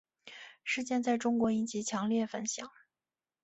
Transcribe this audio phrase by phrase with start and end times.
[0.63, 2.71] 事件在中国引起强烈反响。